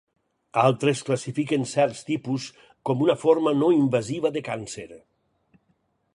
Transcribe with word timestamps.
Altres 0.61 1.03
classifiquen 1.09 1.67
certs 1.73 2.01
tipus 2.09 2.47
com 2.91 3.05
una 3.09 3.19
forma 3.27 3.55
no 3.61 3.71
invasiva 3.83 4.33
de 4.39 4.45
càncer. 4.51 4.89